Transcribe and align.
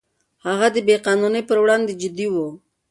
هغه 0.45 0.67
د 0.75 0.77
بې 0.87 0.95
قانونۍ 1.07 1.41
پر 1.49 1.57
وړاندې 1.63 1.93
جدي 2.01 2.27
و. 2.31 2.35